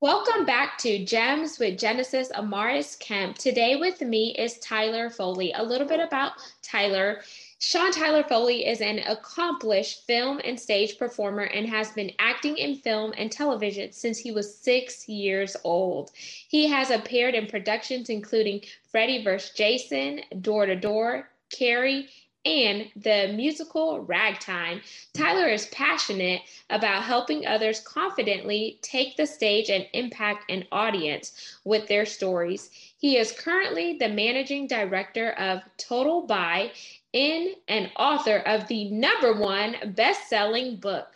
[0.00, 3.36] Welcome back to Gems with Genesis Amaris Kemp.
[3.36, 5.52] Today with me is Tyler Foley.
[5.56, 7.22] A little bit about Tyler.
[7.58, 12.76] Sean Tyler Foley is an accomplished film and stage performer and has been acting in
[12.76, 16.12] film and television since he was six years old.
[16.14, 18.60] He has appeared in productions including
[18.92, 19.50] Freddy vs.
[19.56, 22.08] Jason, Door to Door, Carrie,
[22.44, 24.80] and the musical Ragtime.
[25.12, 31.88] Tyler is passionate about helping others confidently take the stage and impact an audience with
[31.88, 32.70] their stories.
[32.98, 36.72] He is currently the managing director of Total Buy
[37.12, 41.08] in and author of the number one best-selling book.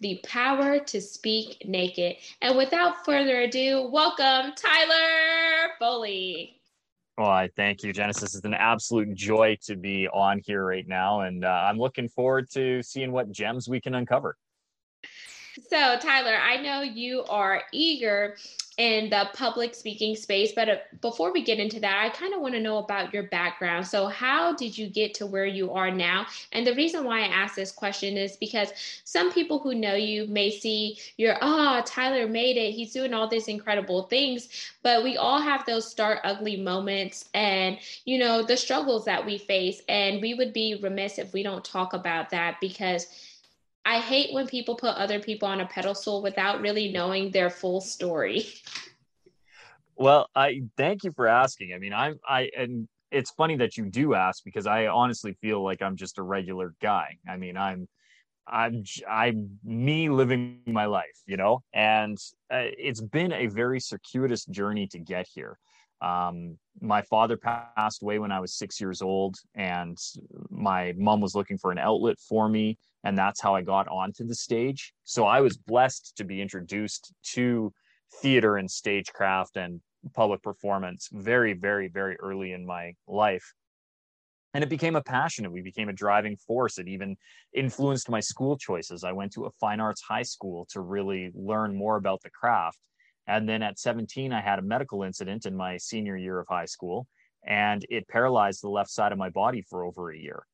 [0.00, 2.16] The Power to Speak Naked.
[2.40, 6.57] And without further ado, welcome Tyler Foley.
[7.18, 8.36] Well, I thank you, Genesis.
[8.36, 12.48] It's an absolute joy to be on here right now, and uh, I'm looking forward
[12.52, 14.36] to seeing what gems we can uncover.
[15.66, 18.36] So, Tyler, I know you are eager
[18.78, 20.52] in the public speaking space.
[20.52, 23.24] But uh, before we get into that, I kind of want to know about your
[23.24, 23.86] background.
[23.86, 26.26] So, how did you get to where you are now?
[26.52, 28.72] And the reason why I ask this question is because
[29.04, 32.72] some people who know you may see you're, oh, Tyler made it.
[32.72, 34.48] He's doing all these incredible things.
[34.82, 39.38] But we all have those start ugly moments and, you know, the struggles that we
[39.38, 39.82] face.
[39.88, 43.08] And we would be remiss if we don't talk about that because
[43.84, 47.80] I hate when people put other people on a pedestal without really knowing their full
[47.80, 48.46] story.
[49.96, 51.72] Well, I thank you for asking.
[51.74, 55.62] I mean, I'm I and it's funny that you do ask because I honestly feel
[55.64, 57.16] like I'm just a regular guy.
[57.28, 57.88] I mean, I'm
[58.46, 62.16] I'm I'm me living my life, you know, and
[62.50, 65.58] uh, it's been a very circuitous journey to get here.
[66.00, 69.98] Um, my father passed away when I was six years old, and
[70.50, 74.24] my mom was looking for an outlet for me, and that's how I got onto
[74.24, 74.92] the stage.
[75.04, 77.72] So I was blessed to be introduced to
[78.22, 79.80] theater and stagecraft and
[80.14, 83.54] public performance very, very, very early in my life.
[84.54, 85.44] And it became a passion.
[85.44, 86.78] It became a driving force.
[86.78, 87.16] It even
[87.54, 89.04] influenced my school choices.
[89.04, 92.78] I went to a fine arts high school to really learn more about the craft
[93.28, 96.64] and then at 17, I had a medical incident in my senior year of high
[96.64, 97.06] school,
[97.46, 100.44] and it paralyzed the left side of my body for over a year.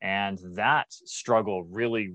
[0.00, 2.14] And that struggle really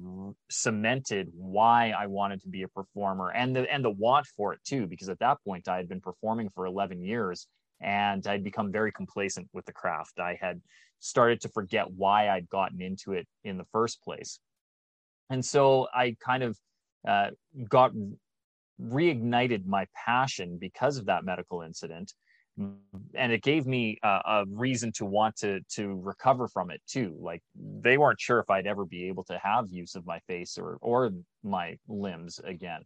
[0.50, 4.60] cemented why I wanted to be a performer and the and the want for it
[4.66, 7.46] too, because at that point I had been performing for 11 years
[7.82, 10.20] and I'd become very complacent with the craft.
[10.20, 10.62] I had
[11.00, 14.40] started to forget why I'd gotten into it in the first place.
[15.30, 16.58] And so I kind of
[17.08, 17.30] uh,
[17.70, 17.92] got
[18.82, 22.14] reignited my passion because of that medical incident.
[23.14, 27.14] And it gave me a, a, reason to want to to recover from it too.
[27.20, 30.58] Like they weren't sure if i'd ever be able to have use of my face
[30.58, 31.12] or or
[31.44, 32.82] my limbs again.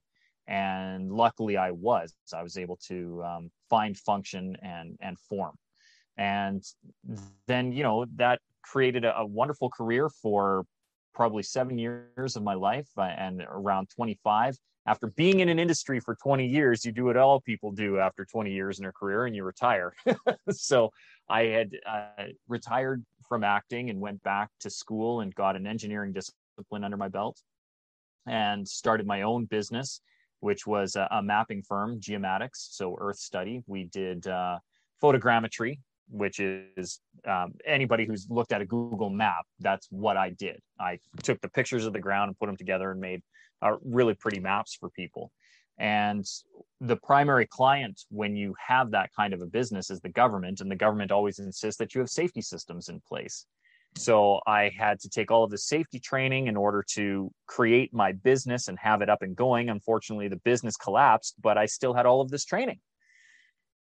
[0.48, 5.56] And luckily i was i was able to um, find function and and form.
[6.18, 6.64] And
[7.46, 10.66] then you know that created a, a wonderful career for
[11.14, 14.58] probably seven years of my life uh, and around 25
[14.90, 18.26] after being in an industry for 20 years, you do what all people do after
[18.26, 19.94] 20 years in their career and you retire.
[20.50, 20.92] so
[21.30, 26.12] I had uh, retired from acting and went back to school and got an engineering
[26.12, 27.40] discipline under my belt
[28.26, 30.02] and started my own business,
[30.40, 33.62] which was a, a mapping firm, Geomatics, so Earth Study.
[33.68, 34.58] We did uh,
[35.04, 35.78] photogrammetry,
[36.10, 40.60] which is um, anybody who's looked at a Google map, that's what I did.
[40.80, 43.22] I took the pictures of the ground and put them together and made
[43.62, 45.32] are really pretty maps for people.
[45.78, 46.26] And
[46.82, 50.70] the primary client when you have that kind of a business is the government, and
[50.70, 53.46] the government always insists that you have safety systems in place.
[53.98, 58.12] So I had to take all of the safety training in order to create my
[58.12, 59.70] business and have it up and going.
[59.70, 62.80] Unfortunately, the business collapsed, but I still had all of this training.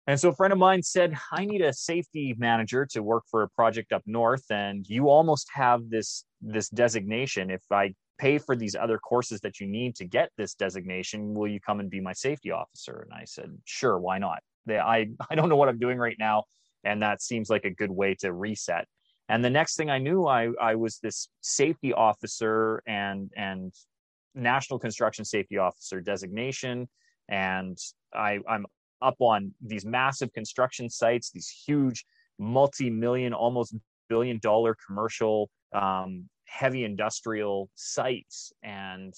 [0.06, 3.42] And so a friend of mine said, I need a safety manager to work for
[3.42, 4.44] a project up north.
[4.50, 7.50] And you almost have this this designation.
[7.50, 11.48] If I pay for these other courses that you need to get this designation will
[11.48, 15.08] you come and be my safety officer and i said sure why not they, i
[15.30, 16.44] i don't know what i'm doing right now
[16.84, 18.86] and that seems like a good way to reset
[19.28, 23.74] and the next thing i knew i i was this safety officer and and
[24.34, 26.88] national construction safety officer designation
[27.28, 27.76] and
[28.14, 28.64] i i'm
[29.02, 32.04] up on these massive construction sites these huge
[32.38, 33.74] multi-million almost
[34.08, 39.14] billion dollar commercial um, heavy industrial sites and,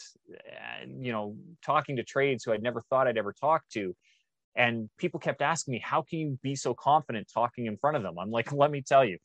[0.81, 3.95] and you know talking to trades who I'd never thought I'd ever talk to
[4.57, 8.05] and people kept asking me how can you be so confident talking in front of
[8.05, 9.19] them i'm like let me tell you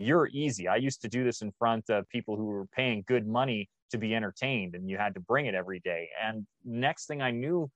[0.00, 0.66] you're easy.
[0.66, 3.98] I used to do this in front of people who were paying good money to
[3.98, 6.08] be entertained, and you had to bring it every day.
[6.22, 7.70] And next thing I knew,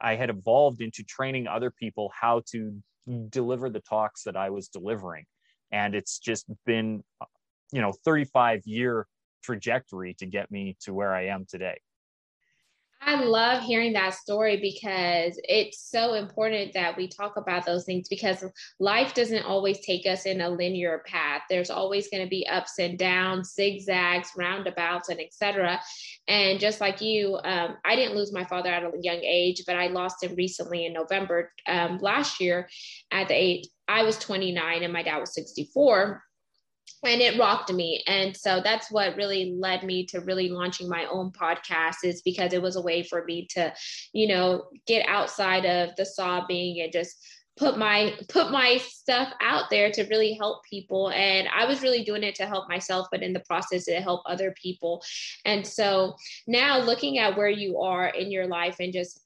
[0.00, 2.82] I had evolved into training other people how to
[3.28, 5.24] deliver the talks that I was delivering.
[5.72, 7.02] And it's just been,
[7.72, 9.06] you know, 35 year
[9.42, 11.80] trajectory to get me to where I am today.
[13.00, 18.08] I love hearing that story because it's so important that we talk about those things
[18.08, 18.44] because
[18.80, 21.42] life doesn't always take us in a linear path.
[21.48, 25.80] There's always going to be ups and downs, zigzags, roundabouts, and etc.
[26.26, 29.76] And just like you, um, I didn't lose my father at a young age, but
[29.76, 32.68] I lost him recently in November um, last year
[33.12, 36.22] at the age I was 29 and my dad was 64
[37.04, 38.02] and it rocked me.
[38.06, 42.52] And so that's what really led me to really launching my own podcast is because
[42.52, 43.72] it was a way for me to
[44.12, 47.16] you know get outside of the sobbing and just
[47.58, 51.10] put my put my stuff out there to really help people.
[51.10, 54.22] And i was really doing it to help myself but in the process to help
[54.26, 55.02] other people.
[55.44, 56.14] And so
[56.46, 59.20] now looking at where you are in your life and just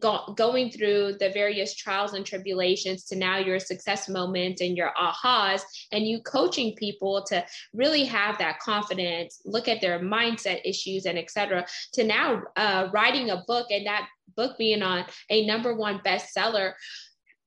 [0.00, 4.92] go, going through the various trials and tribulations to now your success moments and your
[5.00, 5.62] ahas
[5.92, 11.18] and you coaching people to really have that confidence look at their mindset issues and
[11.18, 16.00] etc to now uh, writing a book and that book being on a number one
[16.00, 16.72] bestseller.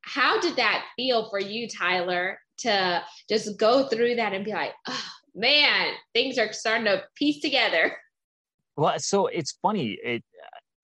[0.01, 4.73] How did that feel for you tyler to just go through that and be like
[4.87, 7.95] oh man things are starting to piece together.
[8.75, 10.23] Well so it's funny it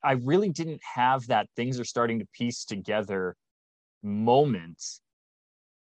[0.05, 3.35] I really didn't have that things are starting to piece together
[4.03, 4.81] moment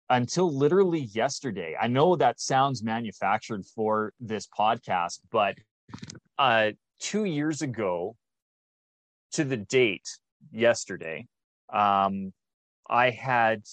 [0.10, 1.76] until literally yesterday.
[1.80, 5.56] I know that sounds manufactured for this podcast, but
[6.40, 6.72] uh,
[7.02, 8.16] two years ago
[9.34, 10.08] to the date
[10.52, 11.28] yesterday,
[11.72, 12.32] um,
[12.90, 13.64] I had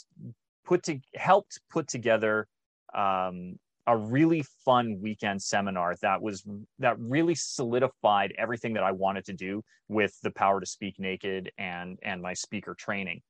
[0.65, 2.49] put to helped put together
[2.93, 3.57] um,
[3.91, 6.45] a really fun weekend seminar that was
[6.79, 11.51] that really solidified everything that I wanted to do with the power to speak naked
[11.59, 13.21] and and my speaker training.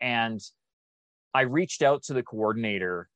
[0.00, 0.40] And
[1.32, 3.08] I reached out to the coordinator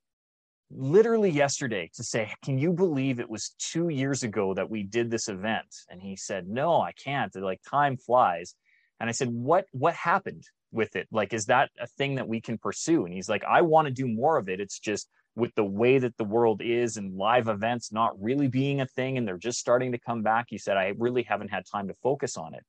[0.70, 5.10] literally yesterday to say, "Can you believe it was 2 years ago that we did
[5.10, 7.34] this event?" And he said, "No, I can't.
[7.34, 8.54] Like time flies."
[9.00, 10.44] And I said, "What what happened
[10.76, 11.08] with it?
[11.10, 13.92] Like is that a thing that we can pursue?" And he's like, "I want to
[13.92, 14.60] do more of it.
[14.60, 18.80] It's just with the way that the world is and live events not really being
[18.80, 21.64] a thing and they're just starting to come back, he said, I really haven't had
[21.70, 22.64] time to focus on it.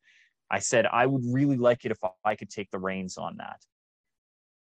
[0.52, 3.62] I said, I would really like it if I could take the reins on that.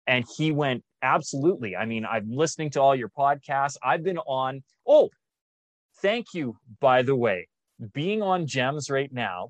[0.07, 1.77] And he went, Absolutely.
[1.77, 3.77] I mean, I'm listening to all your podcasts.
[3.83, 5.11] I've been on, oh,
[6.01, 7.49] thank you, by the way.
[7.93, 9.49] Being on GEMS right now,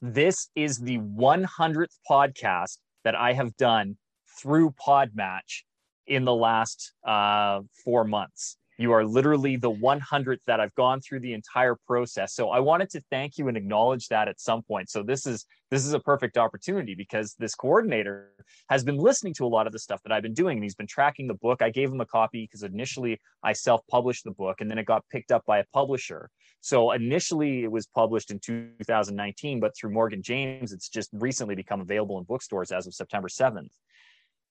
[0.00, 3.96] this is the 100th podcast that I have done
[4.40, 5.62] through Podmatch
[6.06, 8.56] in the last uh, four months.
[8.78, 12.34] You are literally the 100th that I've gone through the entire process.
[12.34, 14.90] So I wanted to thank you and acknowledge that at some point.
[14.90, 18.30] So this is this is a perfect opportunity because this coordinator
[18.68, 20.74] has been listening to a lot of the stuff that I've been doing and he's
[20.74, 21.62] been tracking the book.
[21.62, 25.04] I gave him a copy because initially I self-published the book and then it got
[25.10, 26.30] picked up by a publisher.
[26.60, 31.80] So initially it was published in 2019, but through Morgan James, it's just recently become
[31.80, 33.70] available in bookstores as of September 7th.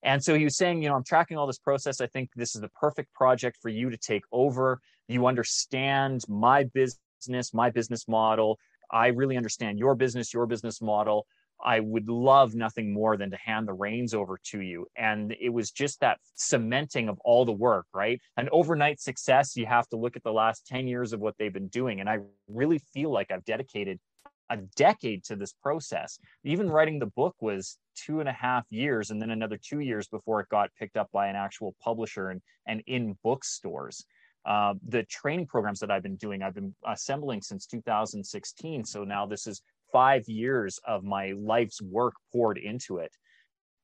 [0.04, 2.02] And so he was saying, you know, I'm tracking all this process.
[2.02, 4.82] I think this is the perfect project for you to take over.
[5.08, 8.60] You understand my business, my business model.
[8.92, 11.26] I really understand your business, your business model.
[11.64, 14.88] I would love nothing more than to hand the reins over to you.
[14.98, 18.22] And it was just that cementing of all the work, right?
[18.36, 21.54] An overnight success, you have to look at the last 10 years of what they've
[21.54, 22.02] been doing.
[22.02, 22.20] And I
[22.50, 24.00] really feel like I've dedicated
[24.50, 26.20] a decade to this process.
[26.44, 30.08] Even writing the book was two and a half years, and then another two years
[30.08, 34.06] before it got picked up by an actual publisher and, and in bookstores.
[34.46, 38.84] Uh, the training programs that I've been doing, I've been assembling since 2016.
[38.84, 43.12] So now this is five years of my life's work poured into it.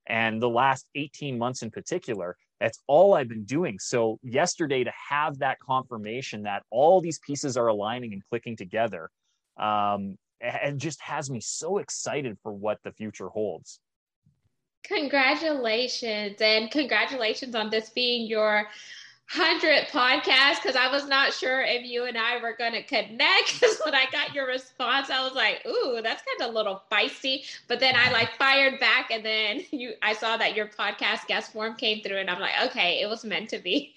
[0.08, 3.78] And the last 18 months in particular, that's all I've been doing.
[3.80, 9.10] So, yesterday, to have that confirmation that all these pieces are aligning and clicking together
[9.58, 13.80] um, and just has me so excited for what the future holds.
[14.84, 18.68] Congratulations, and congratulations on this being your
[19.36, 23.54] 100 podcast because I was not sure if you and I were going to connect.
[23.60, 26.82] Because when I got your response, I was like, "Ooh, that's kind of a little
[26.92, 31.28] feisty." But then I like fired back, and then you, I saw that your podcast
[31.28, 33.94] guest form came through, and I'm like, "Okay, it was meant to be."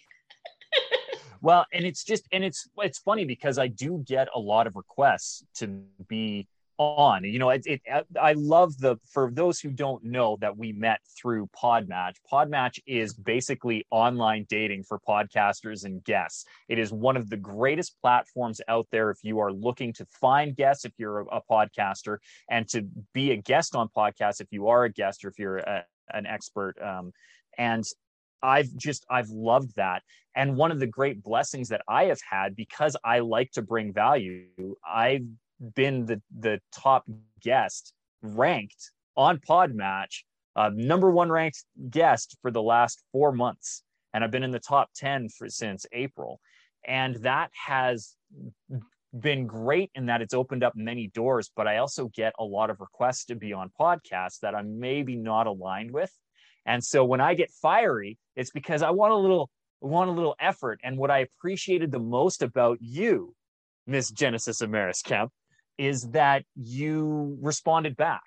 [1.42, 4.74] well and it's just and it's it's funny because i do get a lot of
[4.74, 5.66] requests to
[6.08, 6.46] be
[6.82, 7.24] on.
[7.24, 7.80] You know, it, it,
[8.20, 12.16] I love the for those who don't know that we met through Podmatch.
[12.30, 16.44] Podmatch is basically online dating for podcasters and guests.
[16.68, 20.56] It is one of the greatest platforms out there if you are looking to find
[20.56, 22.18] guests if you're a, a podcaster
[22.50, 25.58] and to be a guest on podcasts if you are a guest or if you're
[25.58, 26.80] a, an expert.
[26.82, 27.12] Um,
[27.58, 27.84] and
[28.42, 30.02] I've just I've loved that.
[30.34, 33.92] And one of the great blessings that I have had because I like to bring
[33.92, 34.46] value,
[34.86, 35.26] I've
[35.74, 37.04] been the the top
[37.42, 37.92] guest
[38.22, 40.24] ranked on Podmatch,
[40.56, 44.60] uh, number one ranked guest for the last four months, and I've been in the
[44.60, 46.40] top ten for since April,
[46.86, 48.14] and that has
[49.18, 51.50] been great in that it's opened up many doors.
[51.54, 55.16] But I also get a lot of requests to be on podcasts that I'm maybe
[55.16, 56.12] not aligned with,
[56.66, 59.50] and so when I get fiery, it's because I want a little
[59.80, 60.80] want a little effort.
[60.82, 63.34] And what I appreciated the most about you,
[63.86, 65.32] Miss Genesis Amaris Kemp,
[65.78, 68.20] is that you responded back.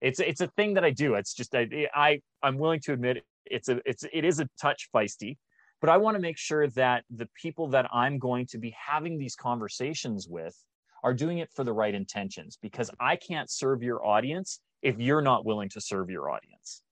[0.00, 1.14] It's it's a thing that I do.
[1.14, 4.88] It's just I, I I'm willing to admit it's a it's it is a touch
[4.94, 5.36] feisty,
[5.80, 9.18] but I want to make sure that the people that I'm going to be having
[9.18, 10.56] these conversations with
[11.02, 15.22] are doing it for the right intentions because I can't serve your audience if you're
[15.22, 16.82] not willing to serve your audience.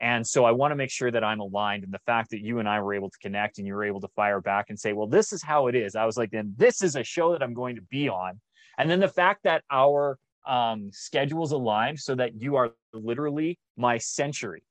[0.00, 1.82] And so I want to make sure that I'm aligned.
[1.82, 4.00] And the fact that you and I were able to connect and you were able
[4.00, 5.96] to fire back and say, well, this is how it is.
[5.96, 8.40] I was like, then this is a show that I'm going to be on.
[8.78, 13.98] And then the fact that our um, schedules align so that you are literally my
[13.98, 14.62] century.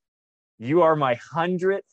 [0.58, 1.86] You are my hundredth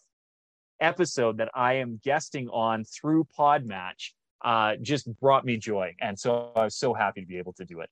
[0.80, 4.12] episode that I am guesting on through Podmatch.
[4.42, 5.94] Uh, just brought me joy.
[6.00, 7.90] And so I was so happy to be able to do it.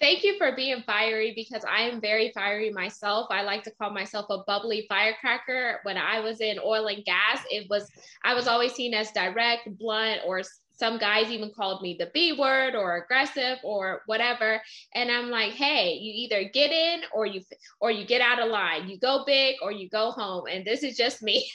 [0.00, 3.26] Thank you for being fiery because I am very fiery myself.
[3.30, 5.80] I like to call myself a bubbly firecracker.
[5.82, 7.90] When I was in oil and gas, it was
[8.24, 10.42] I was always seen as direct, blunt, or
[10.78, 14.62] some guys even called me the B word or aggressive or whatever.
[14.94, 17.42] And I'm like, hey, you either get in or you
[17.80, 18.88] or you get out of line.
[18.88, 20.44] You go big or you go home.
[20.50, 21.50] And this is just me.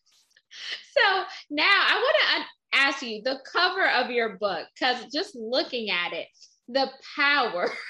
[0.96, 2.16] so now I want
[2.46, 6.28] to ask you the cover of your book because just looking at it,
[6.68, 7.70] the power.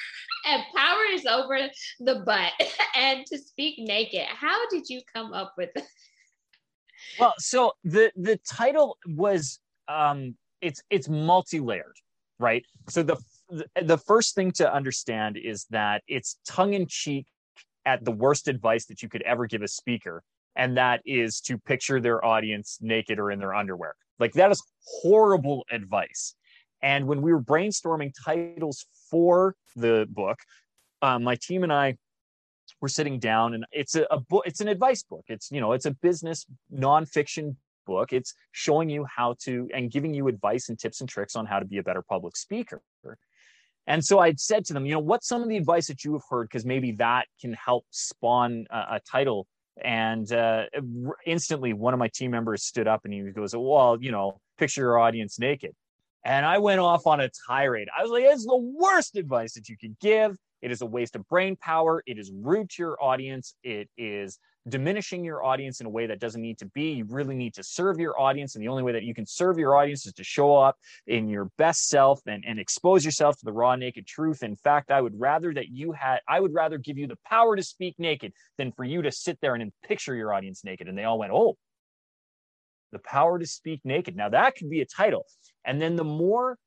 [0.46, 1.58] and power is over
[2.00, 2.52] the butt
[2.96, 4.26] and to speak naked.
[4.26, 5.84] How did you come up with it?
[7.18, 9.58] Well, so the the title was
[9.90, 11.96] um, it's it's multi-layered,
[12.38, 12.64] right?
[12.88, 13.16] So the
[13.82, 17.26] the first thing to understand is that it's tongue in cheek
[17.84, 20.22] at the worst advice that you could ever give a speaker,
[20.54, 23.94] and that is to picture their audience naked or in their underwear.
[24.18, 24.62] Like that is
[25.02, 26.34] horrible advice.
[26.82, 30.38] And when we were brainstorming titles for the book,
[31.02, 31.96] um, my team and I
[32.80, 34.44] were sitting down, and it's a, a book.
[34.46, 35.24] It's an advice book.
[35.28, 37.56] It's you know, it's a business nonfiction
[37.94, 38.12] book.
[38.12, 41.58] It's showing you how to and giving you advice and tips and tricks on how
[41.62, 42.80] to be a better public speaker.
[43.86, 46.12] And so I said to them, you know, what's some of the advice that you
[46.12, 46.44] have heard?
[46.48, 49.46] Because maybe that can help spawn a, a title.
[49.82, 50.66] And uh,
[51.26, 54.82] instantly, one of my team members stood up and he goes, well, you know, picture
[54.82, 55.72] your audience naked.
[56.24, 57.88] And I went off on a tirade.
[57.96, 60.36] I was like, it's the worst advice that you could give.
[60.60, 62.02] It is a waste of brain power.
[62.06, 63.54] It is rude to your audience.
[63.64, 64.38] It is
[64.68, 66.92] diminishing your audience in a way that doesn't need to be.
[66.92, 68.54] You really need to serve your audience.
[68.54, 70.76] And the only way that you can serve your audience is to show up
[71.06, 74.42] in your best self and, and expose yourself to the raw, naked truth.
[74.42, 77.56] In fact, I would rather that you had, I would rather give you the power
[77.56, 80.88] to speak naked than for you to sit there and picture your audience naked.
[80.88, 81.56] And they all went, Oh,
[82.92, 84.16] the power to speak naked.
[84.16, 85.26] Now that could be a title.
[85.64, 86.58] And then the more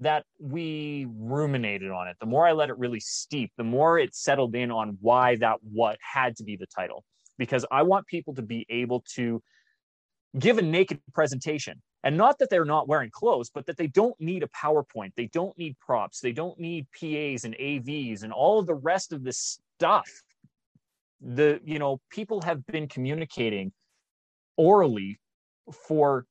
[0.00, 4.14] that we ruminated on it, the more I let it really steep, the more it
[4.14, 7.04] settled in on why that what had to be the title
[7.38, 9.42] because I want people to be able to
[10.38, 11.80] give a naked presentation.
[12.04, 15.12] And not that they're not wearing clothes, but that they don't need a PowerPoint.
[15.16, 16.20] They don't need props.
[16.20, 20.08] They don't need PAs and AVs and all of the rest of this stuff.
[21.20, 23.72] The, you know, people have been communicating
[24.56, 25.20] orally
[25.86, 26.26] for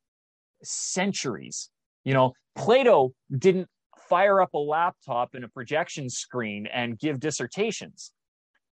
[0.61, 1.69] centuries.
[2.03, 3.69] You know, Plato didn't
[4.09, 8.11] fire up a laptop and a projection screen and give dissertations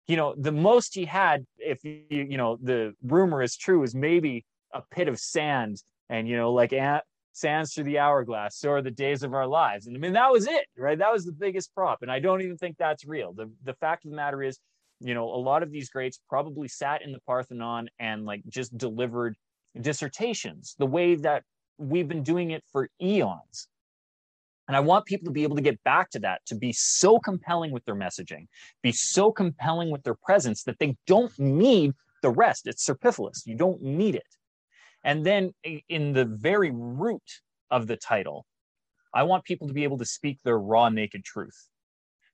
[0.09, 3.93] you know, the most he had, if you, you know, the rumor is true, is
[3.93, 8.71] maybe a pit of sand and, you know, like ant, sands through the hourglass, so
[8.71, 9.85] are the days of our lives.
[9.85, 10.97] And I mean, that was it, right?
[10.97, 12.01] That was the biggest prop.
[12.01, 13.33] And I don't even think that's real.
[13.33, 14.57] The, the fact of the matter is,
[14.99, 18.75] you know, a lot of these greats probably sat in the Parthenon and like just
[18.79, 19.35] delivered
[19.79, 21.43] dissertations the way that
[21.77, 23.67] we've been doing it for eons.
[24.69, 27.19] And I want people to be able to get back to that, to be so
[27.19, 28.47] compelling with their messaging,
[28.83, 32.67] be so compelling with their presence that they don't need the rest.
[32.67, 33.43] It's superfluous.
[33.47, 34.27] You don't need it.
[35.03, 35.53] And then
[35.89, 38.45] in the very root of the title,
[39.11, 41.67] I want people to be able to speak their raw, naked truth.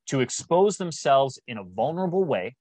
[0.08, 2.56] to expose themselves in a vulnerable way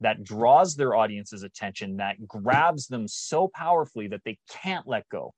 [0.00, 5.34] that draws their audience's attention, that grabs them so powerfully that they can't let go.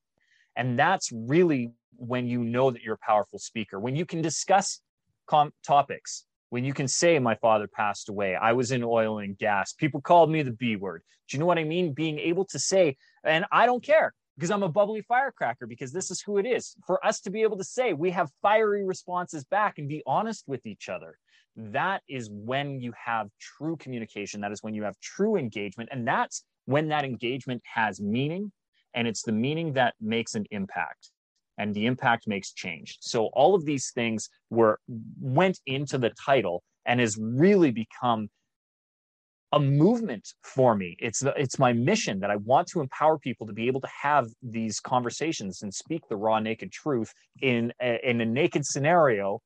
[0.56, 4.80] And that's really when you know that you're a powerful speaker, when you can discuss
[5.26, 9.36] com- topics, when you can say, My father passed away, I was in oil and
[9.38, 11.02] gas, people called me the B word.
[11.28, 11.94] Do you know what I mean?
[11.94, 16.10] Being able to say, and I don't care because I'm a bubbly firecracker, because this
[16.10, 16.74] is who it is.
[16.86, 20.44] For us to be able to say we have fiery responses back and be honest
[20.46, 21.18] with each other,
[21.56, 24.40] that is when you have true communication.
[24.40, 25.90] That is when you have true engagement.
[25.92, 28.52] And that's when that engagement has meaning.
[28.94, 31.10] And it's the meaning that makes an impact
[31.58, 32.98] and the impact makes change.
[33.00, 34.78] So all of these things were
[35.20, 38.28] went into the title and has really become
[39.52, 40.96] a movement for me.
[40.98, 44.28] It's it's my mission that I want to empower people to be able to have
[44.42, 49.40] these conversations and speak the raw, naked truth in a, in a naked scenario,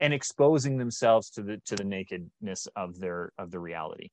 [0.00, 4.10] and exposing themselves to the to the nakedness of their of the reality.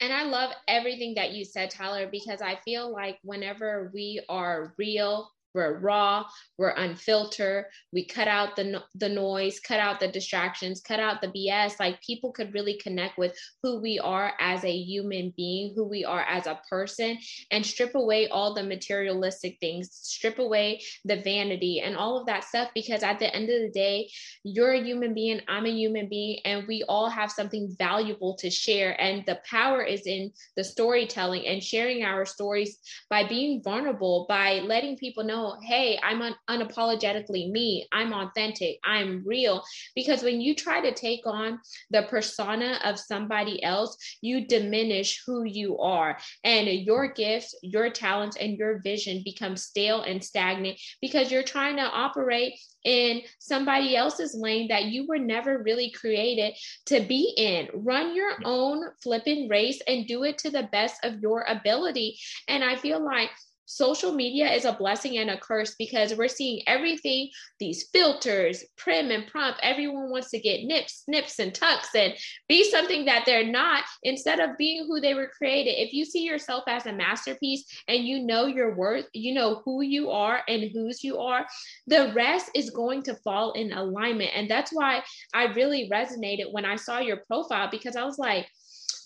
[0.00, 4.74] And I love everything that you said, Tyler, because I feel like whenever we are
[4.78, 6.24] real we're raw,
[6.56, 7.64] we're unfiltered.
[7.92, 11.80] We cut out the the noise, cut out the distractions, cut out the BS.
[11.80, 16.04] Like people could really connect with who we are as a human being, who we
[16.04, 17.18] are as a person,
[17.50, 22.44] and strip away all the materialistic things, strip away the vanity and all of that
[22.44, 22.70] stuff.
[22.72, 24.08] Because at the end of the day,
[24.44, 28.48] you're a human being, I'm a human being, and we all have something valuable to
[28.48, 29.00] share.
[29.00, 32.78] And the power is in the storytelling and sharing our stories
[33.10, 37.86] by being vulnerable, by letting people know know, hey, I'm un- unapologetically me.
[37.92, 38.78] I'm authentic.
[38.84, 39.62] I'm real.
[39.94, 45.44] Because when you try to take on the persona of somebody else, you diminish who
[45.44, 46.18] you are.
[46.44, 51.76] And your gifts, your talents, and your vision become stale and stagnant because you're trying
[51.76, 56.54] to operate in somebody else's lane that you were never really created
[56.86, 57.68] to be in.
[57.74, 62.18] Run your own flipping race and do it to the best of your ability.
[62.46, 63.30] And I feel like
[63.68, 67.28] social media is a blessing and a curse because we're seeing everything
[67.60, 69.60] these filters prim and prompt.
[69.62, 72.14] Everyone wants to get nips snips and tucks and
[72.48, 75.72] be something that they're not instead of being who they were created.
[75.72, 79.82] If you see yourself as a masterpiece and you know your worth you know who
[79.82, 81.46] you are and whose you are
[81.86, 84.30] the rest is going to fall in alignment.
[84.34, 85.02] And that's why
[85.34, 88.46] i really resonated when i saw your profile because i was like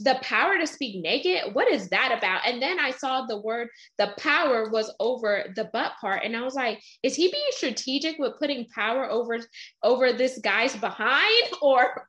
[0.02, 1.54] the power to speak naked?
[1.54, 2.46] What is that about?
[2.46, 6.42] And then i saw the word the power was over the butt part and i
[6.42, 9.38] was like is he being strategic with putting power over
[9.82, 11.22] over this guy's behind?
[11.62, 12.08] Or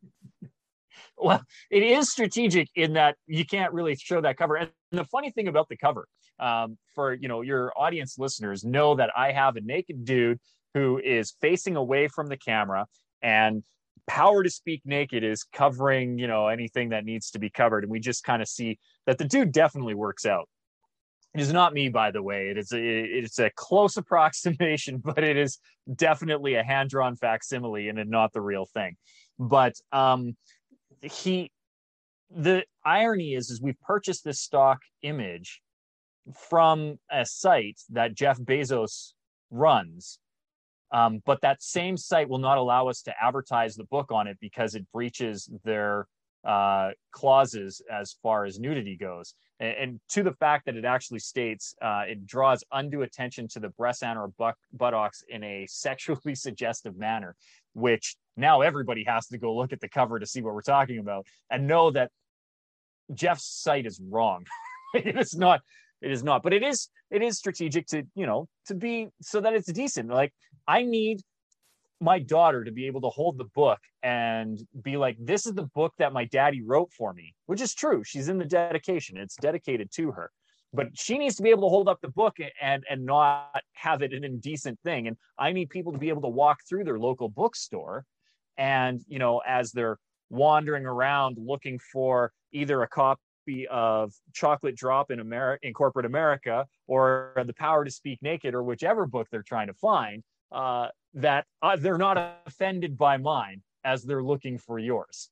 [1.17, 4.55] well it is strategic in that you can't really show that cover.
[4.55, 6.07] And the funny thing about the cover
[6.39, 10.39] um, for you know your audience listeners know that i have a naked dude
[10.73, 12.87] who is facing away from the camera
[13.21, 13.63] and
[14.07, 17.83] power to speak naked is covering you know anything that needs to be covered.
[17.83, 20.47] And we just kind of see that the dude definitely works out.
[21.33, 22.49] It is not me by the way.
[22.49, 25.59] It is a, it's a close approximation but it is
[25.95, 28.97] definitely a hand-drawn facsimile and not the real thing.
[29.39, 30.35] But um
[31.01, 31.51] he
[32.35, 35.61] the irony is is we've purchased this stock image
[36.35, 39.11] from a site that jeff bezos
[39.51, 40.19] runs
[40.93, 44.37] um, but that same site will not allow us to advertise the book on it
[44.39, 46.07] because it breaches their
[46.45, 49.33] uh, clauses as far as nudity goes.
[49.59, 53.59] And, and, to the fact that it actually states uh, it draws undue attention to
[53.59, 57.35] the breast and or butt- buttocks in a sexually suggestive manner,
[57.73, 60.99] which now everybody has to go look at the cover to see what we're talking
[60.99, 62.11] about and know that
[63.13, 64.45] Jeff's site is wrong.
[64.93, 65.61] it is not
[66.01, 69.39] it is not but it is it is strategic to you know to be so
[69.39, 70.33] that it's decent like
[70.67, 71.21] i need
[71.99, 75.69] my daughter to be able to hold the book and be like this is the
[75.73, 78.03] book that my daddy wrote for me which is true.
[78.03, 79.17] She's in the dedication.
[79.17, 80.29] It's dedicated to her
[80.73, 84.01] but she needs to be able to hold up the book and and not have
[84.01, 85.07] it an indecent thing.
[85.07, 88.05] And i need people to be able to walk through their local bookstore
[88.57, 89.97] and you know as they're
[90.29, 96.65] wandering around looking for either a copy of Chocolate Drop in America in corporate America
[96.87, 101.45] or The Power to Speak Naked or whichever book they're trying to find, uh, that
[101.61, 105.29] uh, they're not offended by mine as they're looking for yours.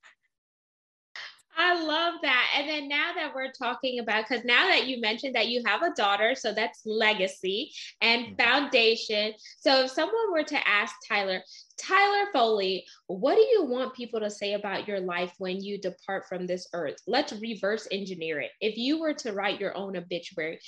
[1.57, 2.47] I love that.
[2.57, 5.83] And then now that we're talking about, because now that you mentioned that you have
[5.83, 8.35] a daughter, so that's legacy and mm-hmm.
[8.35, 9.33] foundation.
[9.59, 11.41] So if someone were to ask Tyler,
[11.77, 16.25] Tyler Foley, what do you want people to say about your life when you depart
[16.27, 16.97] from this earth?
[17.05, 18.51] Let's reverse engineer it.
[18.61, 20.59] If you were to write your own obituary,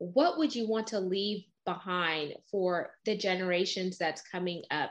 [0.00, 4.90] what would you want to leave behind for the generations that's coming up?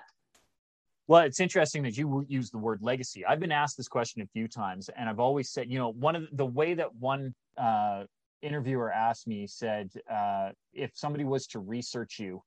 [1.08, 3.26] Well, it's interesting that you use the word legacy.
[3.26, 6.16] I've been asked this question a few times, and I've always said, you know, one
[6.16, 8.04] of the, the way that one uh,
[8.44, 12.44] interviewer asked me said, uh, if somebody was to research you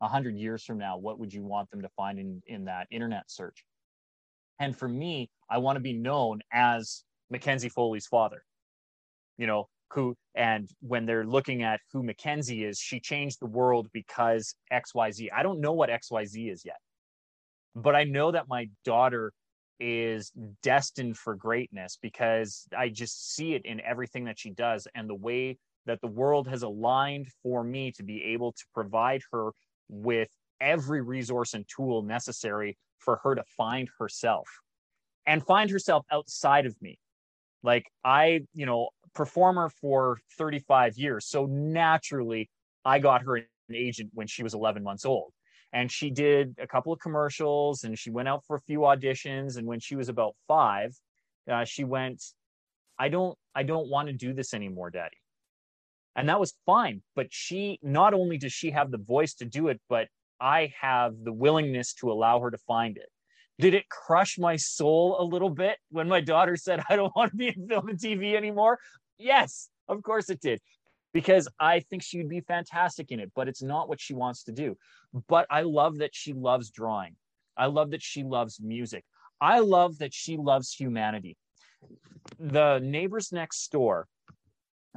[0.00, 2.88] a hundred years from now, what would you want them to find in in that
[2.90, 3.64] internet search?
[4.58, 8.42] And for me, I want to be known as Mackenzie Foley's father.
[9.38, 13.88] You know, who and when they're looking at who Mackenzie is, she changed the world
[13.92, 15.28] because XYZ.
[15.34, 16.78] I don't know what XYZ is yet.
[17.74, 19.32] But I know that my daughter
[19.80, 25.08] is destined for greatness because I just see it in everything that she does and
[25.08, 29.50] the way that the world has aligned for me to be able to provide her
[29.88, 30.28] with
[30.60, 34.48] every resource and tool necessary for her to find herself
[35.26, 36.98] and find herself outside of me.
[37.62, 41.26] Like I, you know, performer for 35 years.
[41.26, 42.50] So naturally,
[42.84, 45.32] I got her an agent when she was 11 months old.
[45.72, 49.56] And she did a couple of commercials and she went out for a few auditions.
[49.56, 50.94] And when she was about five,
[51.50, 52.22] uh, she went,
[52.98, 55.16] I don't, I don't want to do this anymore, daddy.
[56.14, 57.02] And that was fine.
[57.16, 60.08] But she, not only does she have the voice to do it, but
[60.40, 63.08] I have the willingness to allow her to find it.
[63.58, 67.30] Did it crush my soul a little bit when my daughter said, I don't want
[67.30, 68.78] to be in film and TV anymore?
[69.22, 70.60] Yes, of course it did.
[71.12, 74.44] Because I think she would be fantastic in it, but it's not what she wants
[74.44, 74.76] to do.
[75.28, 77.16] But I love that she loves drawing.
[77.56, 79.04] I love that she loves music.
[79.40, 81.36] I love that she loves humanity.
[82.38, 84.06] The neighbors next door,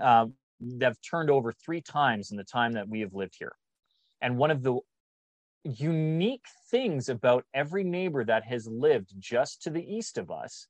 [0.02, 0.28] uh,
[0.82, 3.56] have turned over three times in the time that we have lived here.
[4.22, 4.80] And one of the
[5.64, 10.68] unique things about every neighbor that has lived just to the east of us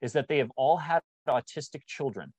[0.00, 2.32] is that they have all had autistic children.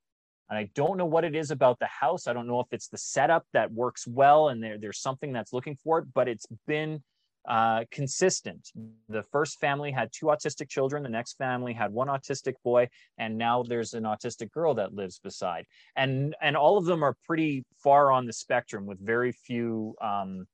[0.50, 2.28] And I don't know what it is about the house.
[2.28, 5.54] I don't know if it's the setup that works well and there, there's something that's
[5.54, 7.02] looking for it, but it's been
[7.48, 8.72] uh, consistent.
[9.10, 13.38] The first family had two autistic children, the next family had one autistic boy, and
[13.38, 15.66] now there's an autistic girl that lives beside.
[15.96, 20.48] And and all of them are pretty far on the spectrum with very few um,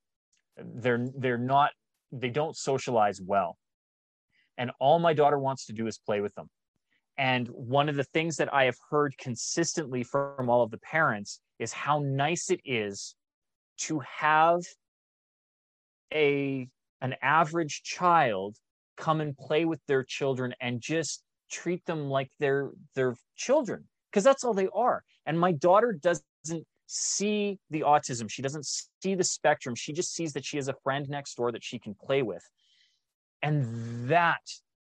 [0.57, 1.71] they're they're not
[2.11, 3.57] they don't socialize well.
[4.57, 6.49] And all my daughter wants to do is play with them.
[7.21, 11.39] And one of the things that I have heard consistently from all of the parents
[11.59, 13.15] is how nice it is
[13.81, 14.61] to have
[16.11, 16.67] a
[16.99, 18.57] an average child
[18.97, 24.23] come and play with their children and just treat them like they're their children because
[24.23, 25.03] that's all they are.
[25.27, 28.31] And my daughter doesn't see the autism.
[28.31, 29.75] She doesn't see the spectrum.
[29.75, 32.43] She just sees that she has a friend next door that she can play with.
[33.43, 34.41] And that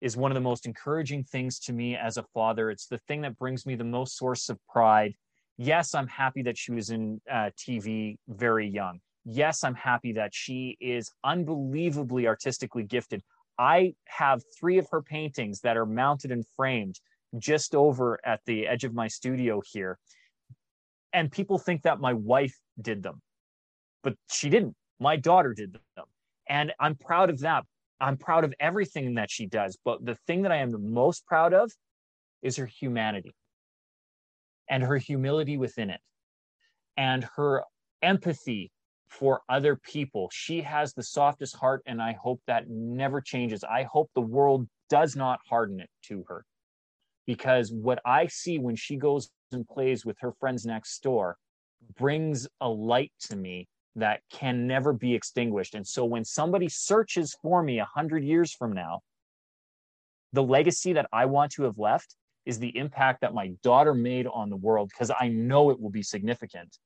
[0.02, 3.22] is one of the most encouraging things to me as a father it's the thing
[3.22, 5.14] that brings me the most source of pride
[5.58, 10.34] yes i'm happy that she was in uh, tv very young yes, I'm happy that
[10.34, 13.22] she is unbelievably artistically gifted.
[13.58, 17.00] I have three of her paintings that are mounted and framed
[17.38, 20.00] just over at the edge of my studio here.
[21.14, 23.22] And people think that my wife did them,
[24.04, 24.76] but she didn't.
[25.00, 26.06] My daughter did them.
[26.48, 27.66] And I'm proud of that.
[28.02, 29.78] I'm proud of everything that she does.
[29.84, 31.72] But the thing that I am the most proud of
[32.42, 33.36] is her humanity
[34.70, 36.00] and her humility within it
[36.98, 37.64] and her
[38.02, 38.72] empathy
[39.10, 40.30] for other people.
[40.32, 43.64] She has the softest heart, and I hope that never changes.
[43.64, 46.46] I hope the world does not harden it to her.
[47.26, 51.38] Because what I see when she goes and plays with her friends next door
[51.98, 53.68] brings a light to me
[54.00, 55.76] that can never be extinguished.
[55.76, 59.02] And so when somebody searches for me a hundred years from now,
[60.34, 64.28] the legacy that I want to have left is the impact that my daughter made
[64.28, 66.78] on the world because I know it will be significant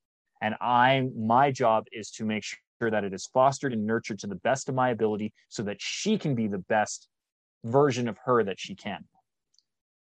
[0.43, 4.27] and i my job is to make sure that it is fostered and nurtured to
[4.27, 7.07] the best of my ability so that she can be the best
[7.63, 9.03] version of her that she can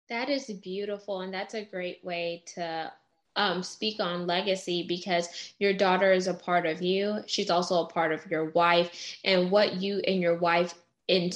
[0.09, 2.91] that is beautiful and that's a great way to
[3.35, 7.87] um, speak on legacy because your daughter is a part of you she's also a
[7.87, 10.75] part of your wife and what you and your wife
[11.07, 11.31] in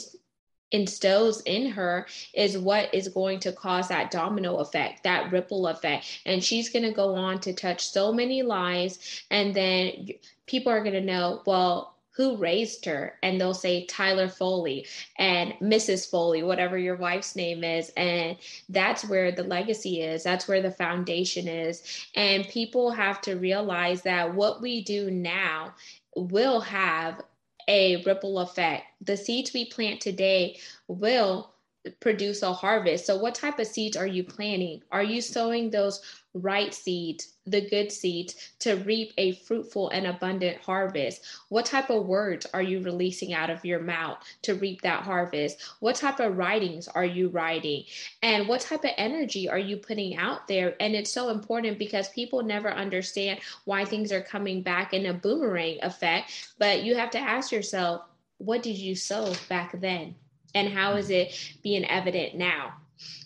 [0.71, 6.21] instills in her is what is going to cause that domino effect, that ripple effect.
[6.25, 9.23] And she's going to go on to touch so many lives.
[9.31, 10.09] And then
[10.47, 13.15] people are going to know, well, who raised her?
[13.23, 16.09] And they'll say Tyler Foley and Mrs.
[16.09, 17.91] Foley, whatever your wife's name is.
[17.97, 18.37] And
[18.69, 20.23] that's where the legacy is.
[20.23, 22.07] That's where the foundation is.
[22.15, 25.73] And people have to realize that what we do now
[26.15, 27.21] will have
[27.67, 28.85] a ripple effect.
[29.01, 31.54] The seeds we plant today will
[31.99, 33.05] produce a harvest.
[33.05, 34.81] So, what type of seeds are you planting?
[34.91, 36.01] Are you sowing those
[36.33, 41.21] right seeds, the good seeds, to reap a fruitful and abundant harvest?
[41.49, 45.61] What type of words are you releasing out of your mouth to reap that harvest?
[45.79, 47.85] What type of writings are you writing?
[48.21, 50.75] And what type of energy are you putting out there?
[50.79, 55.13] And it's so important because people never understand why things are coming back in a
[55.13, 56.53] boomerang effect.
[56.57, 58.01] But you have to ask yourself,
[58.37, 60.15] what did you sow back then?
[60.55, 62.73] And how is it being evident now?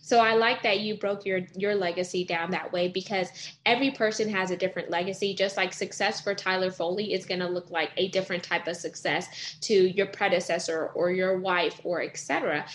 [0.09, 3.29] So I like that you broke your your legacy down that way because
[3.67, 5.35] every person has a different legacy.
[5.35, 8.75] Just like success for Tyler Foley is going to look like a different type of
[8.75, 12.65] success to your predecessor or your wife or etc.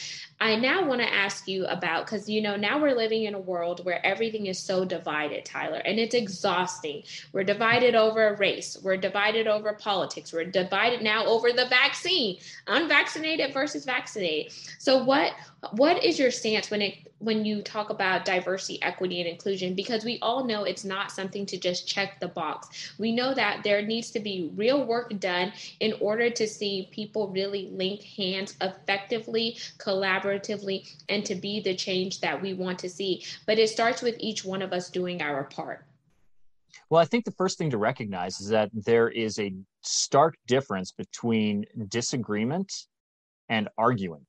[0.41, 3.41] I now want to ask you about because you know now we're living in a
[3.41, 7.03] world where everything is so divided, Tyler, and it's exhausting.
[7.33, 13.53] We're divided over race, we're divided over politics, we're divided now over the vaccine, unvaccinated
[13.53, 14.53] versus vaccinated.
[14.79, 15.33] So what
[15.73, 16.95] what is your stance when it
[17.25, 21.47] when you talk about diversity, equity, and inclusion, because we all know it's not something
[21.47, 22.93] to just check the box.
[22.99, 27.29] We know that there needs to be real work done in order to see people
[27.29, 33.25] really link hands effectively, collaboratively, and to be the change that we want to see.
[33.47, 35.85] But it starts with each one of us doing our part.
[36.91, 40.93] Well, I think the first thing to recognize is that there is a stark difference
[40.93, 42.73] between disagreement
[43.49, 44.27] and arguing.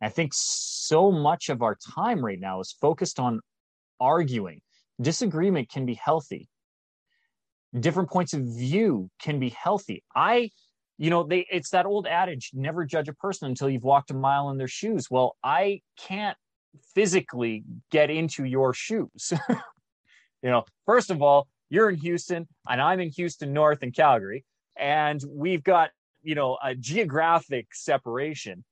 [0.00, 3.40] I think so much of our time right now is focused on
[4.00, 4.60] arguing.
[5.00, 6.48] Disagreement can be healthy.
[7.78, 10.04] Different points of view can be healthy.
[10.14, 10.50] I,
[10.98, 14.14] you know, they it's that old adage, never judge a person until you've walked a
[14.14, 15.10] mile in their shoes.
[15.10, 16.36] Well, I can't
[16.94, 19.32] physically get into your shoes.
[19.48, 24.44] you know, first of all, you're in Houston and I'm in Houston North and Calgary,
[24.76, 25.90] and we've got,
[26.22, 28.64] you know, a geographic separation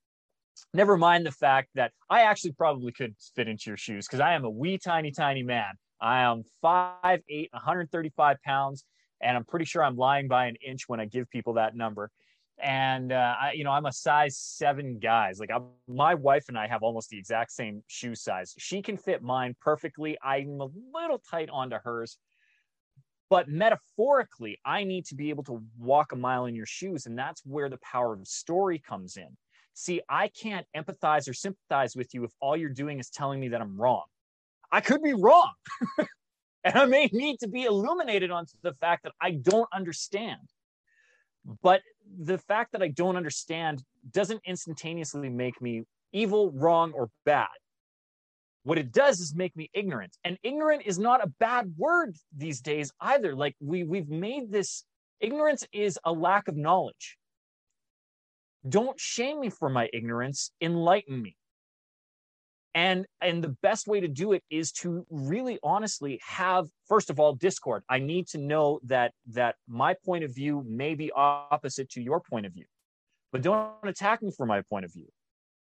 [0.74, 4.34] Never mind the fact that I actually probably could fit into your shoes because I
[4.34, 5.74] am a wee tiny, tiny man.
[6.00, 7.20] I am 5'8,
[7.52, 8.84] 135 pounds,
[9.20, 12.10] and I'm pretty sure I'm lying by an inch when I give people that number.
[12.60, 15.38] And uh, I, you know, I'm a size seven guys.
[15.38, 18.54] Like I'm, my wife and I have almost the exact same shoe size.
[18.58, 20.16] She can fit mine perfectly.
[20.22, 22.18] I'm a little tight onto hers,
[23.30, 27.18] but metaphorically, I need to be able to walk a mile in your shoes, and
[27.18, 29.36] that's where the power of story comes in.
[29.74, 33.48] See, I can't empathize or sympathize with you if all you're doing is telling me
[33.48, 34.04] that I'm wrong.
[34.70, 35.52] I could be wrong.
[36.64, 40.40] and I may need to be illuminated onto the fact that I don't understand.
[41.62, 41.82] But
[42.18, 45.82] the fact that I don't understand doesn't instantaneously make me
[46.12, 47.48] evil, wrong, or bad.
[48.64, 50.16] What it does is make me ignorant.
[50.24, 53.34] And ignorant is not a bad word these days either.
[53.34, 54.84] Like we we've made this
[55.18, 57.18] ignorance is a lack of knowledge.
[58.68, 61.36] Don't shame me for my ignorance, enlighten me.
[62.74, 67.20] And and the best way to do it is to really honestly have first of
[67.20, 67.82] all discord.
[67.88, 72.20] I need to know that that my point of view may be opposite to your
[72.20, 72.64] point of view.
[73.30, 75.08] But don't attack me for my point of view.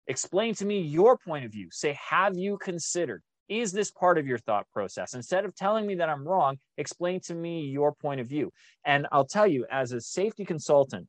[0.09, 1.68] Explain to me your point of view.
[1.70, 3.22] Say, have you considered?
[3.48, 5.14] Is this part of your thought process?
[5.14, 8.52] Instead of telling me that I'm wrong, explain to me your point of view.
[8.85, 11.06] And I'll tell you, as a safety consultant,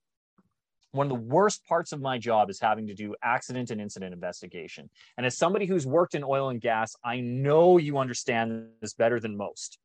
[0.98, 4.14] one of the worst parts of my job is having to do accident and incident
[4.14, 4.90] investigation.
[5.16, 9.20] And as somebody who's worked in oil and gas, I know you understand this better
[9.20, 9.78] than most.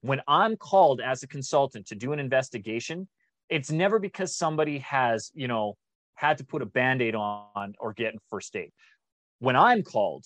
[0.00, 3.08] When I'm called as a consultant to do an investigation,
[3.48, 5.76] it's never because somebody has, you know,
[6.14, 8.70] had to put a band-aid on or get in first aid.
[9.38, 10.24] When I'm called,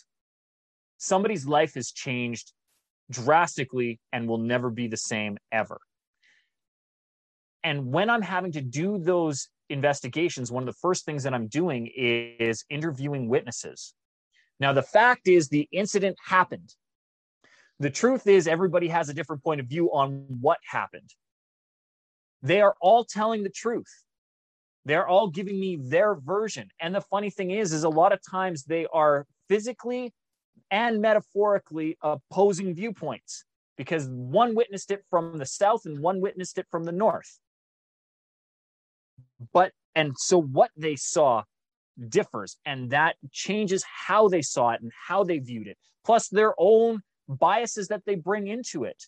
[0.99, 2.53] somebody's life has changed
[3.11, 5.81] drastically and will never be the same ever.
[7.65, 11.49] And when I'm having to do those investigations, one of the first things that I'm
[11.49, 13.95] doing is interviewing witnesses.
[14.61, 16.75] Now, the fact is, the incident happened.
[17.79, 21.11] The truth is, everybody has a different point of view on what happened.
[22.43, 24.05] They are all telling the truth.
[24.85, 26.71] They're all giving me their version.
[26.81, 30.13] And the funny thing is, is a lot of times they are physically
[30.71, 33.45] and metaphorically opposing viewpoints
[33.77, 37.39] because one witnessed it from the south and one witnessed it from the north
[39.53, 41.43] but and so what they saw
[42.09, 46.55] differs and that changes how they saw it and how they viewed it plus their
[46.59, 49.05] own biases that they bring into it.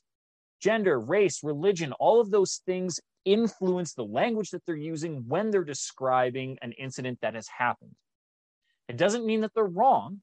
[0.60, 5.64] Gender race religion all of those things influence the language that they're using when they're
[5.64, 7.94] describing an incident that has happened.
[8.88, 10.20] It doesn't mean that they're wrong.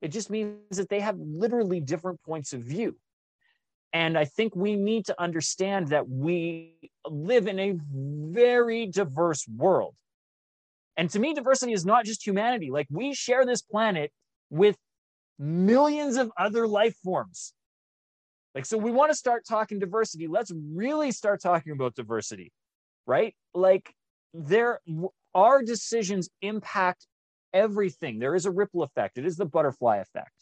[0.00, 2.96] It just means that they have literally different points of view.
[3.92, 9.94] And I think we need to understand that we live in a very diverse world.
[10.96, 12.70] And to me, diversity is not just humanity.
[12.70, 14.12] Like we share this planet
[14.50, 14.76] with
[15.38, 17.54] millions of other life forms.
[18.54, 20.26] Like, so we want to start talking diversity.
[20.26, 22.52] Let's really start talking about diversity,
[23.06, 23.34] right?
[23.54, 23.94] Like,
[24.34, 24.80] there,
[25.34, 27.06] our decisions impact
[27.52, 28.18] everything.
[28.18, 30.32] There is a ripple effect, it is the butterfly effect.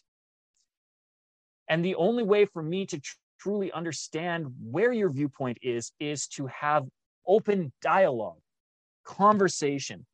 [1.69, 3.01] And the only way for me to
[3.39, 6.87] truly understand where your viewpoint is, is to have
[7.27, 8.41] open dialogue,
[9.05, 10.07] conversation.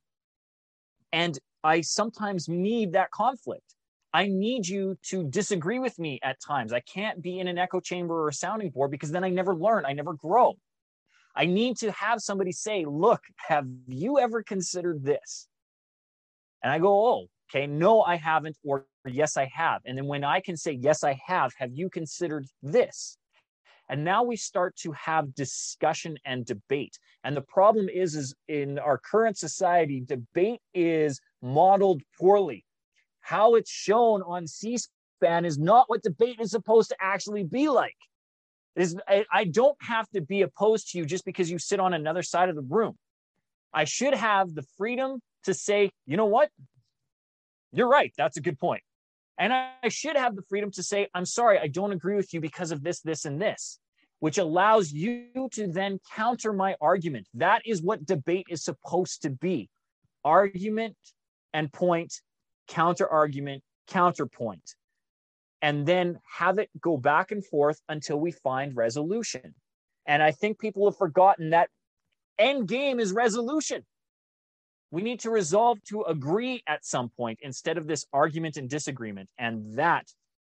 [1.13, 3.75] And I sometimes need that conflict.
[4.13, 6.73] I need you to disagree with me at times.
[6.73, 9.57] I can't be in an echo chamber or a sounding board because then I never
[9.57, 10.57] learn, I never grow.
[11.35, 15.49] I need to have somebody say, Look, have you ever considered this?
[16.63, 19.83] And I go, Oh, okay, no, I haven't, or yes, I have.
[19.85, 23.17] And then when I can say, Yes, I have, have you considered this?
[23.89, 26.99] And now we start to have discussion and debate.
[27.23, 32.65] And the problem is, is in our current society, debate is modeled poorly.
[33.21, 37.97] How it's shown on C-SPAN is not what debate is supposed to actually be like.
[38.75, 41.95] Is I, I don't have to be opposed to you just because you sit on
[41.95, 42.97] another side of the room.
[43.73, 46.49] I should have the freedom to say, you know what?
[47.75, 48.13] You're right.
[48.17, 48.83] That's a good point.
[49.37, 52.41] And I should have the freedom to say, I'm sorry, I don't agree with you
[52.41, 53.81] because of this, this, and this,
[54.21, 57.27] which allows you to then counter my argument.
[57.35, 59.69] That is what debate is supposed to be
[60.25, 60.97] argument
[61.53, 62.15] and point,
[62.69, 64.77] counter argument, counterpoint,
[65.61, 69.55] and then have it go back and forth until we find resolution.
[70.07, 71.71] And I think people have forgotten that
[72.39, 73.85] end game is resolution.
[74.95, 79.29] We need to resolve to agree at some point instead of this argument and disagreement.
[79.39, 80.07] And that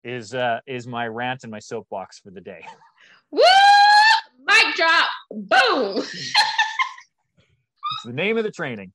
[0.03, 2.65] is uh, is my rant and my soapbox for the day.
[3.29, 3.43] Woo!
[4.43, 5.09] Mic drop.
[5.29, 5.97] Boom.
[5.97, 6.33] it's
[8.03, 8.91] the name of the training.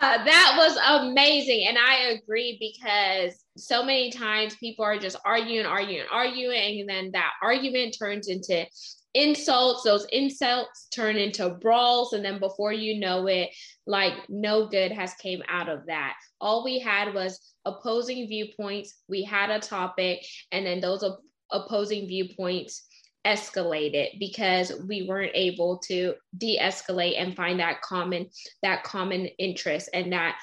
[0.00, 1.66] Uh, that was amazing.
[1.68, 6.80] And I agree because so many times people are just arguing, arguing, arguing.
[6.80, 8.66] And then that argument turns into
[9.14, 9.84] insults.
[9.84, 12.12] Those insults turn into brawls.
[12.12, 13.50] And then before you know it,
[13.86, 16.14] like no good has came out of that.
[16.40, 18.94] All we had was opposing viewpoints.
[19.08, 20.24] We had a topic.
[20.50, 21.20] And then those op-
[21.52, 22.86] opposing viewpoints
[23.26, 28.28] escalated because we weren't able to de-escalate and find that common
[28.62, 30.36] that common interest and that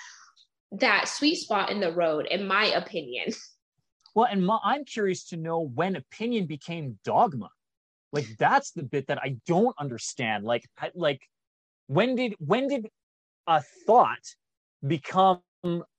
[0.71, 3.27] that sweet spot in the road in my opinion.
[4.15, 7.49] Well and my, i'm curious to know when opinion became dogma.
[8.11, 10.43] Like that's the bit that i don't understand.
[10.43, 10.65] Like
[10.95, 11.21] like
[11.87, 12.89] when did when did
[13.47, 14.25] a thought
[14.85, 15.41] become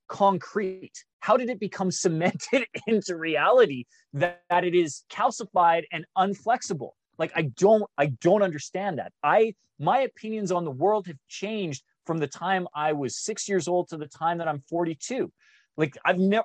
[0.08, 6.90] concrete how did it become cemented into reality that, that it is calcified and unflexible?
[7.18, 9.12] Like i don't i don't understand that.
[9.22, 13.68] I my opinions on the world have changed from the time i was six years
[13.68, 15.32] old to the time that i'm 42
[15.76, 16.44] like i've never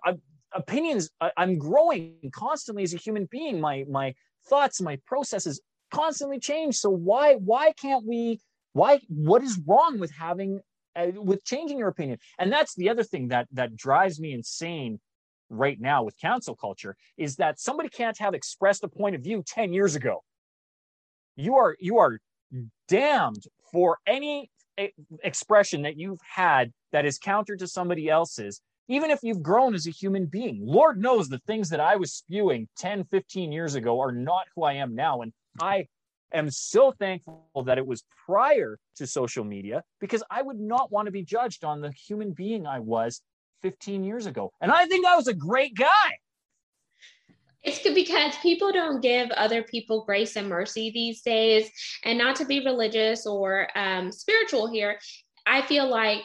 [0.54, 3.60] opinions I, i'm growing constantly as a human being.
[3.60, 4.14] My my
[4.50, 5.62] thoughts my processes
[5.92, 6.76] constantly change.
[6.76, 8.40] So why why can't we
[8.74, 10.60] why what is wrong with having
[10.98, 12.18] Uh, with changing your opinion.
[12.40, 15.00] And that's the other thing that that drives me insane
[15.50, 19.44] right now with council culture is that somebody can't have expressed a point of view
[19.46, 20.24] 10 years ago.
[21.36, 22.20] You are you are
[22.88, 24.88] damned for any eh,
[25.24, 29.86] expression that you've had that is counter to somebody else's even if you've grown as
[29.86, 34.00] a human being lord knows the things that i was spewing 10 15 years ago
[34.00, 35.86] are not who i am now and i
[36.34, 41.06] am so thankful that it was prior to social media because I would not want
[41.08, 43.22] to be judged on the human being I was
[43.62, 44.52] 15 years ago.
[44.62, 45.88] And I think I was a great guy.
[47.64, 51.70] It's because people don't give other people grace and mercy these days.
[52.06, 55.00] And not to be religious or um, spiritual here,
[55.46, 56.22] I feel like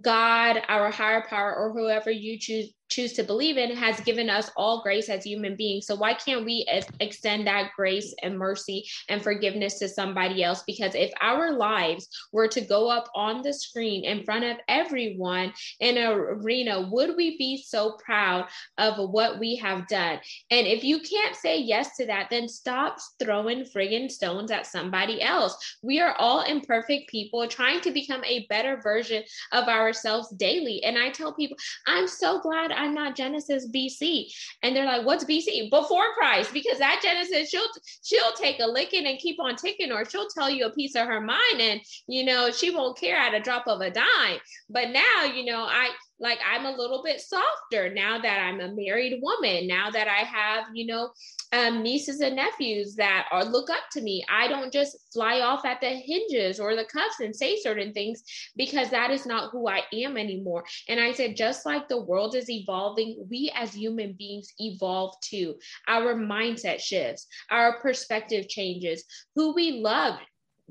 [0.00, 4.50] God, our higher power, or whoever you choose choose to believe in has given us
[4.56, 5.86] all grace as human beings.
[5.86, 6.66] So why can't we
[7.00, 10.62] extend that grace and mercy and forgiveness to somebody else?
[10.66, 15.52] Because if our lives were to go up on the screen in front of everyone
[15.80, 18.46] in an arena, would we be so proud
[18.78, 20.18] of what we have done?
[20.50, 25.20] And if you can't say yes to that, then stop throwing friggin' stones at somebody
[25.22, 25.76] else.
[25.82, 29.22] We are all imperfect people trying to become a better version
[29.52, 30.82] of ourselves daily.
[30.84, 34.26] And I tell people, I'm so glad I'm not Genesis BC.
[34.62, 35.70] And they're like, what's BC?
[35.70, 37.68] Before Christ, because that Genesis, she'll
[38.02, 41.06] she'll take a licking and keep on ticking, or she'll tell you a piece of
[41.06, 44.38] her mind, and you know, she won't care at a drop of a dime.
[44.68, 48.74] But now, you know, I like I'm a little bit softer now that I'm a
[48.74, 51.10] married woman, now that I have, you know,
[51.52, 54.24] um, nieces and nephews that are look up to me.
[54.30, 58.22] I don't just fly off at the hinges or the cuffs and say certain things
[58.56, 60.64] because that is not who I am anymore.
[60.88, 65.56] And I said, just like the world is evolving, we as human beings evolve too.
[65.88, 69.04] Our mindset shifts, our perspective changes,
[69.34, 70.18] who we love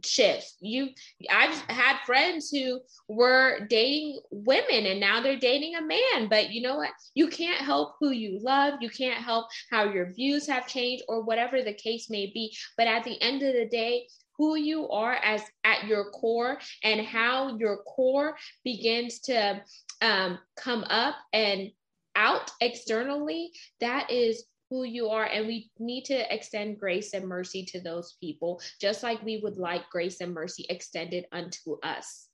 [0.04, 0.58] shifts.
[0.60, 0.90] You
[1.30, 6.62] I've had friends who were dating women and now they're dating a man, but you
[6.62, 6.92] know what?
[7.14, 8.76] You can't help who you love.
[8.82, 12.56] You can't help how your views have changed or whatever the case may be.
[12.78, 17.06] But at the end of the day, who you are as at your core and
[17.06, 19.62] how your core begins to
[20.02, 21.72] um, come up and
[22.16, 27.64] out externally, that is who you are and we need to extend grace and mercy
[27.64, 32.28] to those people just like we would like grace and mercy extended unto us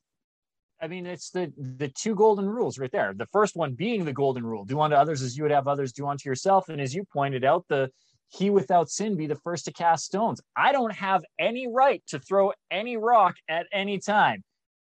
[0.83, 3.13] I mean, it's the the two golden rules right there.
[3.15, 5.93] The first one being the golden rule: do unto others as you would have others
[5.93, 6.69] do unto yourself.
[6.69, 7.91] And as you pointed out, the
[8.29, 10.41] he without sin be the first to cast stones.
[10.55, 14.43] I don't have any right to throw any rock at any time,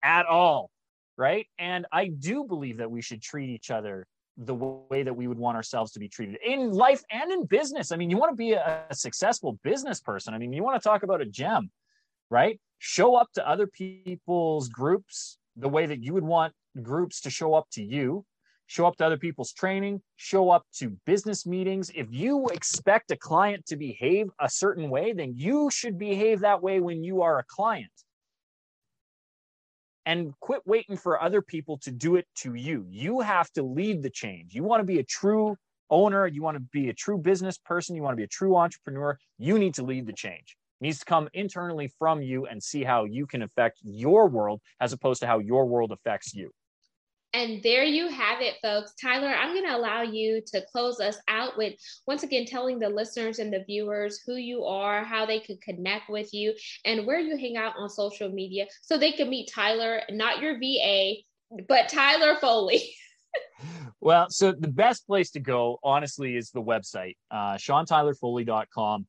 [0.02, 0.70] at all,
[1.16, 1.46] right?
[1.58, 4.06] And I do believe that we should treat each other
[4.36, 7.92] the way that we would want ourselves to be treated in life and in business.
[7.92, 10.34] I mean, you want to be a, a successful business person.
[10.34, 11.70] I mean, you want to talk about a gem,
[12.30, 12.58] right?
[12.78, 17.54] Show up to other people's groups the way that you would want groups to show
[17.54, 18.24] up to you.
[18.66, 21.90] Show up to other people's training, show up to business meetings.
[21.94, 26.62] If you expect a client to behave a certain way, then you should behave that
[26.62, 27.90] way when you are a client
[30.06, 32.86] and quit waiting for other people to do it to you.
[32.88, 34.54] You have to lead the change.
[34.54, 35.56] You want to be a true
[35.90, 38.56] owner, you want to be a true business person, you want to be a true
[38.56, 40.56] entrepreneur, you need to lead the change.
[40.80, 44.60] It needs to come internally from you and see how you can affect your world
[44.80, 46.50] as opposed to how your world affects you.
[47.34, 48.92] And there you have it, folks.
[49.00, 51.74] Tyler, I'm going to allow you to close us out with
[52.06, 56.10] once again telling the listeners and the viewers who you are, how they could connect
[56.10, 56.52] with you,
[56.84, 60.58] and where you hang out on social media so they can meet Tyler, not your
[60.58, 61.14] VA,
[61.68, 62.94] but Tyler Foley.
[64.02, 69.06] well, so the best place to go, honestly, is the website, uh, SeanTylerFoley.com.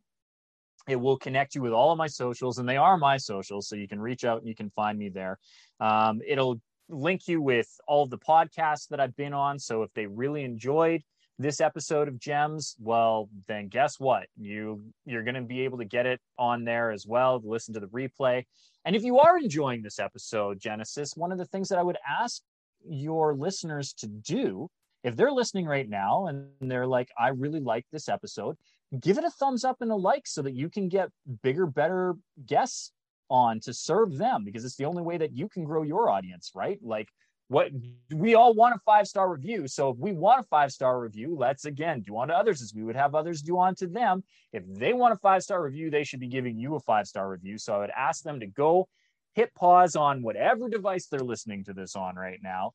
[0.88, 3.76] It will connect you with all of my socials, and they are my socials, so
[3.76, 5.40] you can reach out and you can find me there.
[5.82, 9.60] Um, it'll link you with all the podcasts that I've been on.
[9.60, 11.02] So if they really enjoyed
[11.40, 14.28] this episode of Gems, well, then guess what?
[14.38, 17.74] You you're going to be able to get it on there as well to listen
[17.74, 18.46] to the replay.
[18.86, 21.98] And if you are enjoying this episode, Genesis, one of the things that I would
[22.08, 22.42] ask
[22.88, 24.70] your listeners to do,
[25.04, 28.58] if they're listening right now and they're like, I really like this episode,
[29.00, 31.10] give it a thumbs up and a like so that you can get
[31.42, 32.16] bigger, better
[32.46, 32.92] guests
[33.34, 36.52] on to serve them because it's the only way that you can grow your audience,
[36.54, 36.80] right?
[36.84, 37.10] Like
[37.48, 37.72] what
[38.14, 39.68] we all want a five star review.
[39.68, 42.74] So if we want a five star review, let's again do on to others as
[42.74, 44.24] we would have others do on to them.
[44.54, 47.30] If they want a five star review, they should be giving you a five star
[47.30, 47.58] review.
[47.58, 48.88] So I would ask them to go
[49.34, 52.72] hit pause on whatever device they're listening to this on right now.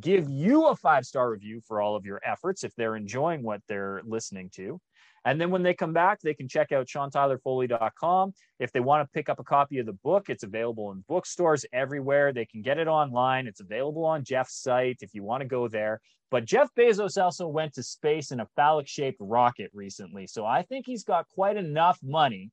[0.00, 3.62] Give you a five star review for all of your efforts if they're enjoying what
[3.66, 4.78] they're listening to.
[5.24, 8.32] And then when they come back, they can check out SeanTylerFoley.com.
[8.58, 11.64] If they want to pick up a copy of the book, it's available in bookstores
[11.72, 12.32] everywhere.
[12.32, 13.46] They can get it online.
[13.46, 16.00] It's available on Jeff's site if you want to go there.
[16.30, 20.26] But Jeff Bezos also went to space in a phallic shaped rocket recently.
[20.26, 22.50] So I think he's got quite enough money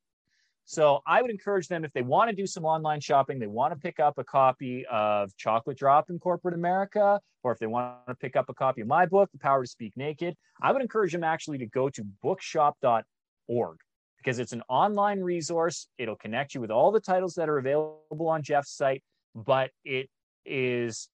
[0.69, 3.73] so I would encourage them if they want to do some online shopping, they want
[3.73, 7.95] to pick up a copy of Chocolate Drop in Corporate America, or if they want
[8.07, 10.83] to pick up a copy of my book, The Power to Speak Naked, I would
[10.83, 13.77] encourage them actually to go to bookshop.org
[14.19, 15.87] because it's an online resource.
[15.97, 19.01] It'll connect you with all the titles that are available on Jeff's site,
[19.33, 20.07] but it
[20.45, 21.09] is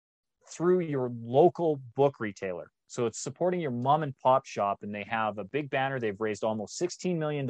[0.50, 2.72] through your local book retailer.
[2.88, 6.00] So it's supporting your mom and pop shop, and they have a big banner.
[6.00, 7.46] They've raised almost $16 million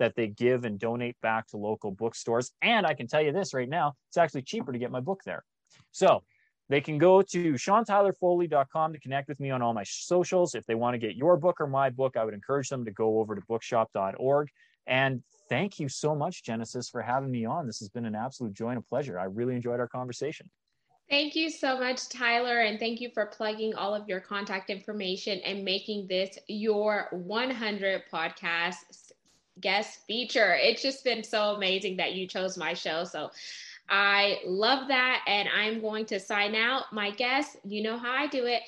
[0.00, 2.50] that they give and donate back to local bookstores.
[2.60, 5.20] And I can tell you this right now, it's actually cheaper to get my book
[5.24, 5.44] there.
[5.92, 6.24] So
[6.68, 10.54] they can go to SeanTylerFoley.com to connect with me on all my socials.
[10.54, 12.90] If they want to get your book or my book, I would encourage them to
[12.90, 14.48] go over to bookshop.org.
[14.86, 17.66] And thank you so much, Genesis, for having me on.
[17.66, 19.18] This has been an absolute joy and a pleasure.
[19.18, 20.50] I really enjoyed our conversation.
[21.10, 25.40] Thank you so much, Tyler, and thank you for plugging all of your contact information
[25.40, 29.09] and making this your 100 podcast
[29.60, 30.54] guest feature.
[30.54, 33.04] It's just been so amazing that you chose my show.
[33.04, 33.30] So
[33.88, 35.22] I love that.
[35.26, 36.92] And I'm going to sign out.
[36.92, 38.62] My guests, you know how I do it.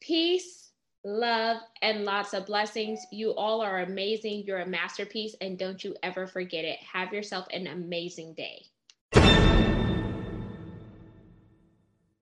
[0.00, 0.70] Peace,
[1.04, 3.00] love, and lots of blessings.
[3.10, 4.44] You all are amazing.
[4.46, 5.34] You're a masterpiece.
[5.40, 6.78] And don't you ever forget it.
[6.92, 8.66] Have yourself an amazing day.